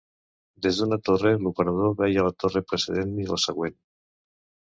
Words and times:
Des 0.65 0.77
d'una 0.79 0.97
torre 1.09 1.33
l'operador 1.47 1.93
veia 2.01 2.25
la 2.29 2.33
torre 2.45 2.63
precedent 2.71 3.13
i 3.27 3.27
la 3.35 3.41
següent. 3.47 3.77